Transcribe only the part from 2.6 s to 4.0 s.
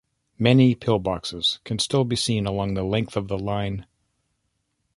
the length of the line.